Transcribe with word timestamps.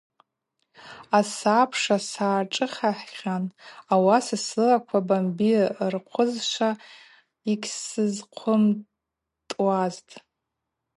Асабша 1.19 1.97
Сгӏашӏыхахьан, 2.07 3.45
ауаса 3.93 4.37
сылаква 4.45 4.99
бамби 5.07 5.53
рхъызшва 5.93 6.69
йгьсзыхъымтӏуазтӏ. 7.51 10.13